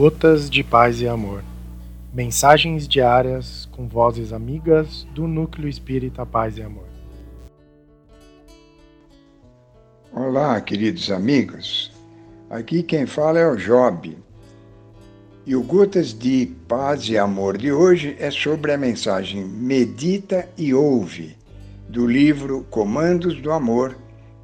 Gotas 0.00 0.48
de 0.48 0.64
Paz 0.64 1.02
e 1.02 1.06
Amor. 1.06 1.44
Mensagens 2.10 2.88
diárias 2.88 3.68
com 3.70 3.86
vozes 3.86 4.32
amigas 4.32 5.06
do 5.14 5.28
Núcleo 5.28 5.68
Espírita 5.68 6.24
Paz 6.24 6.56
e 6.56 6.62
Amor. 6.62 6.86
Olá, 10.10 10.58
queridos 10.62 11.10
amigos. 11.10 11.92
Aqui 12.48 12.82
quem 12.82 13.04
fala 13.04 13.40
é 13.40 13.46
o 13.46 13.56
Job. 13.56 14.16
E 15.44 15.54
o 15.54 15.62
Gotas 15.62 16.18
de 16.18 16.50
Paz 16.66 17.06
e 17.10 17.18
Amor 17.18 17.58
de 17.58 17.70
hoje 17.70 18.16
é 18.18 18.30
sobre 18.30 18.72
a 18.72 18.78
mensagem 18.78 19.44
Medita 19.44 20.48
e 20.56 20.72
Ouve, 20.72 21.36
do 21.90 22.06
livro 22.06 22.66
Comandos 22.70 23.38
do 23.42 23.52
Amor, 23.52 23.94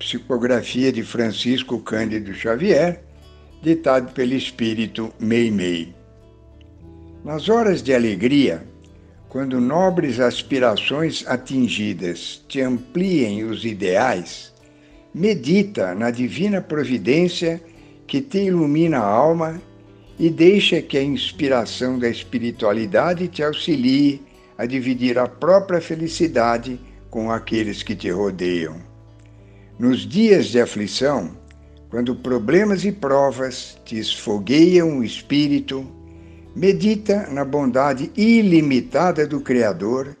psicografia 0.00 0.90
de 0.90 1.04
Francisco 1.04 1.78
Cândido 1.78 2.34
Xavier 2.34 3.04
ditado 3.64 4.12
pelo 4.12 4.34
espírito 4.34 5.10
Meimei. 5.18 5.94
Nas 7.24 7.48
horas 7.48 7.82
de 7.82 7.94
alegria, 7.94 8.62
quando 9.30 9.58
nobres 9.58 10.20
aspirações 10.20 11.24
atingidas 11.26 12.44
te 12.46 12.60
ampliem 12.60 13.44
os 13.44 13.64
ideais, 13.64 14.52
medita 15.14 15.94
na 15.94 16.10
divina 16.10 16.60
providência 16.60 17.58
que 18.06 18.20
te 18.20 18.38
ilumina 18.38 18.98
a 18.98 19.06
alma 19.06 19.62
e 20.18 20.28
deixa 20.28 20.82
que 20.82 20.98
a 20.98 21.02
inspiração 21.02 21.98
da 21.98 22.08
espiritualidade 22.08 23.28
te 23.28 23.42
auxilie 23.42 24.20
a 24.58 24.66
dividir 24.66 25.18
a 25.18 25.26
própria 25.26 25.80
felicidade 25.80 26.78
com 27.08 27.30
aqueles 27.30 27.82
que 27.82 27.96
te 27.96 28.10
rodeiam. 28.10 28.76
Nos 29.78 30.06
dias 30.06 30.48
de 30.48 30.60
aflição, 30.60 31.42
quando 31.94 32.12
problemas 32.16 32.84
e 32.84 32.90
provas 32.90 33.78
te 33.84 33.96
esfogueiam 33.96 34.98
o 34.98 35.04
espírito, 35.04 35.86
medita 36.52 37.28
na 37.30 37.44
bondade 37.44 38.10
ilimitada 38.16 39.24
do 39.24 39.40
Criador 39.40 40.16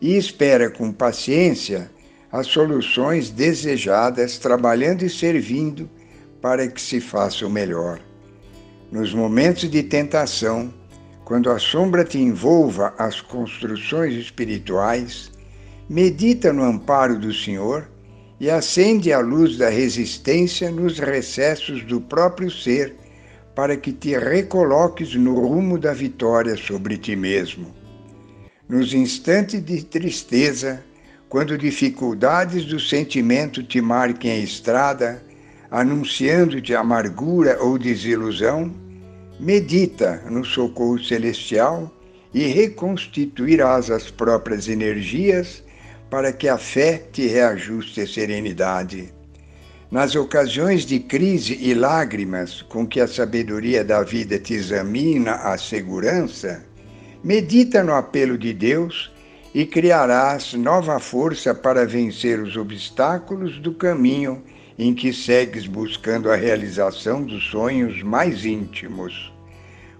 e 0.00 0.16
espera 0.16 0.70
com 0.70 0.90
paciência 0.90 1.90
as 2.32 2.46
soluções 2.46 3.28
desejadas, 3.28 4.38
trabalhando 4.38 5.02
e 5.02 5.10
servindo 5.10 5.86
para 6.40 6.66
que 6.66 6.80
se 6.80 6.98
faça 6.98 7.46
o 7.46 7.50
melhor. 7.50 8.00
Nos 8.90 9.12
momentos 9.12 9.70
de 9.70 9.82
tentação, 9.82 10.72
quando 11.26 11.50
a 11.50 11.58
sombra 11.58 12.06
te 12.06 12.18
envolva 12.18 12.94
as 12.96 13.20
construções 13.20 14.14
espirituais, 14.14 15.30
medita 15.90 16.54
no 16.54 16.62
amparo 16.62 17.18
do 17.18 17.34
Senhor 17.34 17.86
e 18.40 18.50
acende 18.50 19.12
a 19.12 19.18
luz 19.18 19.56
da 19.56 19.68
resistência 19.68 20.70
nos 20.70 20.98
recessos 20.98 21.82
do 21.84 22.00
próprio 22.00 22.50
ser, 22.50 22.94
para 23.54 23.76
que 23.76 23.92
te 23.92 24.16
recoloques 24.16 25.14
no 25.14 25.34
rumo 25.34 25.78
da 25.78 25.92
vitória 25.92 26.56
sobre 26.56 26.96
ti 26.96 27.16
mesmo. 27.16 27.74
Nos 28.68 28.94
instantes 28.94 29.64
de 29.64 29.84
tristeza, 29.84 30.84
quando 31.28 31.58
dificuldades 31.58 32.64
do 32.64 32.78
sentimento 32.78 33.62
te 33.62 33.80
marquem 33.80 34.30
a 34.30 34.38
estrada, 34.38 35.22
anunciando-te 35.70 36.74
amargura 36.74 37.58
ou 37.60 37.76
desilusão, 37.76 38.72
medita 39.40 40.22
no 40.30 40.44
socorro 40.44 41.02
celestial 41.02 41.92
e 42.32 42.46
reconstituirás 42.46 43.90
as 43.90 44.10
próprias 44.10 44.68
energias 44.68 45.62
para 46.10 46.32
que 46.32 46.48
a 46.48 46.58
fé 46.58 47.02
te 47.12 47.26
reajuste 47.26 48.00
a 48.00 48.06
serenidade. 48.06 49.12
Nas 49.90 50.14
ocasiões 50.14 50.84
de 50.84 51.00
crise 51.00 51.58
e 51.60 51.72
lágrimas 51.72 52.62
com 52.62 52.86
que 52.86 53.00
a 53.00 53.06
sabedoria 53.06 53.84
da 53.84 54.02
vida 54.02 54.38
te 54.38 54.54
examina 54.54 55.32
a 55.36 55.56
segurança, 55.56 56.62
medita 57.24 57.82
no 57.82 57.94
apelo 57.94 58.36
de 58.36 58.52
Deus 58.52 59.10
e 59.54 59.64
criarás 59.64 60.52
nova 60.54 61.00
força 61.00 61.54
para 61.54 61.86
vencer 61.86 62.38
os 62.38 62.56
obstáculos 62.56 63.58
do 63.58 63.72
caminho 63.72 64.42
em 64.78 64.94
que 64.94 65.12
segues 65.12 65.66
buscando 65.66 66.30
a 66.30 66.36
realização 66.36 67.22
dos 67.22 67.44
sonhos 67.50 68.02
mais 68.02 68.44
íntimos. 68.44 69.32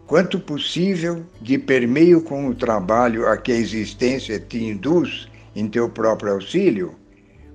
Quanto 0.06 0.38
possível, 0.38 1.24
de 1.40 1.58
permeio 1.58 2.22
com 2.22 2.46
o 2.48 2.54
trabalho 2.54 3.26
a 3.26 3.36
que 3.36 3.52
a 3.52 3.56
existência 3.56 4.38
te 4.38 4.62
induz, 4.62 5.28
em 5.58 5.68
teu 5.68 5.88
próprio 5.88 6.34
auxílio, 6.34 6.94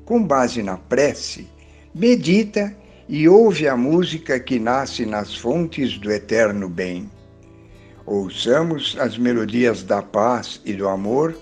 com 0.03 0.21
base 0.21 0.61
na 0.61 0.77
prece, 0.77 1.47
medita 1.95 2.75
e 3.07 3.27
ouve 3.29 3.67
a 3.67 3.77
música 3.77 4.39
que 4.39 4.59
nasce 4.59 5.05
nas 5.05 5.35
fontes 5.35 5.97
do 5.97 6.11
eterno 6.11 6.67
bem. 6.67 7.09
Ouçamos 8.05 8.97
as 8.99 9.17
melodias 9.17 9.83
da 9.83 10.01
paz 10.01 10.61
e 10.65 10.73
do 10.73 10.87
amor 10.87 11.33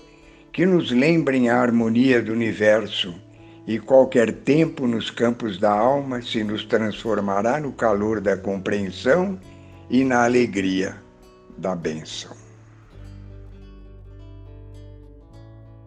que 0.52 0.64
nos 0.64 0.92
lembrem 0.92 1.48
a 1.48 1.60
harmonia 1.60 2.22
do 2.22 2.32
universo 2.32 3.12
e 3.66 3.78
qualquer 3.78 4.32
tempo 4.32 4.86
nos 4.86 5.10
campos 5.10 5.58
da 5.58 5.72
alma 5.72 6.22
se 6.22 6.44
nos 6.44 6.64
transformará 6.64 7.58
no 7.58 7.72
calor 7.72 8.20
da 8.20 8.36
compreensão 8.36 9.38
e 9.90 10.04
na 10.04 10.24
alegria 10.24 10.96
da 11.58 11.74
bênção. 11.74 12.51